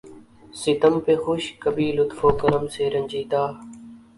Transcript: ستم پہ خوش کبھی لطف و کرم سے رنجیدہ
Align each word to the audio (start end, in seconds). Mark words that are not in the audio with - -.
ستم 0.53 0.93
پہ 1.05 1.13
خوش 1.23 1.43
کبھی 1.61 1.87
لطف 1.97 2.19
و 2.25 2.29
کرم 2.39 2.63
سے 2.73 2.83
رنجیدہ 2.89 3.43